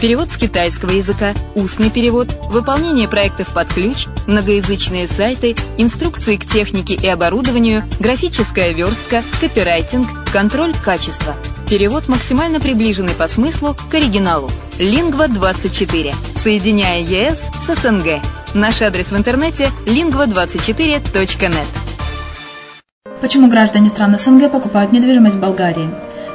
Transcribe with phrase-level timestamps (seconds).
[0.00, 6.94] Перевод с китайского языка, устный перевод, выполнение проектов под ключ, многоязычные сайты, инструкции к технике
[6.94, 11.34] и оборудованию, графическая верстка, копирайтинг, контроль качества.
[11.68, 14.48] Перевод максимально приближенный по смыслу к оригиналу.
[14.78, 16.14] Лингва24.
[16.44, 18.22] Соединяя ЕС с СНГ.
[18.54, 21.66] Наш адрес в интернете lingva24.net.
[23.20, 25.90] Почему граждане стран СНГ покупают недвижимость в Болгарии?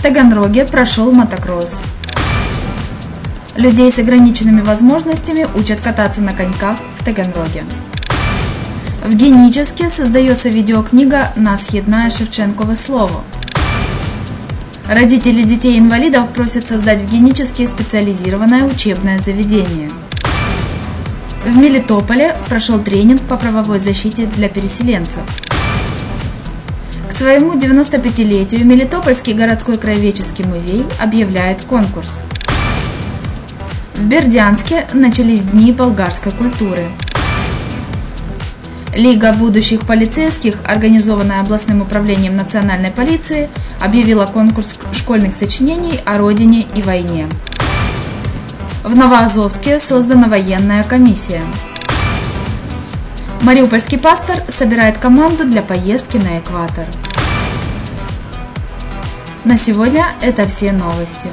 [0.00, 1.82] В Таганроге прошел мотокросс.
[3.54, 7.64] Людей с ограниченными возможностями учат кататься на коньках в Таганроге.
[9.04, 13.22] В Геническе создается видеокнига «Нас едная Шевченково слово».
[14.88, 19.90] Родители детей-инвалидов просят создать в Геническе специализированное учебное заведение.
[21.44, 25.24] В Мелитополе прошел тренинг по правовой защите для переселенцев.
[27.10, 32.22] К своему 95-летию Мелитопольский городской краеведческий музей объявляет конкурс.
[33.96, 36.86] В Бердянске начались Дни болгарской культуры.
[38.94, 43.50] Лига будущих полицейских, организованная областным управлением национальной полиции,
[43.80, 47.26] объявила конкурс школьных сочинений о родине и войне.
[48.84, 51.42] В Новоазовске создана военная комиссия.
[53.42, 56.84] Мариупольский пастор собирает команду для поездки на экватор.
[59.46, 61.28] На сегодня это все новости.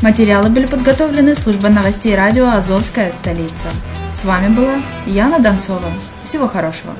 [0.00, 3.68] Материалы были подготовлены службой новостей радио «Азовская столица».
[4.14, 5.90] С вами была Яна Донцова.
[6.24, 6.94] Всего хорошего.